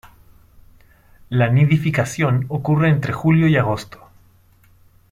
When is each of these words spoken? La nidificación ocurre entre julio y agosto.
La 1.29 1.49
nidificación 1.51 2.45
ocurre 2.49 2.89
entre 2.89 3.13
julio 3.13 3.47
y 3.47 3.55
agosto. 3.55 3.99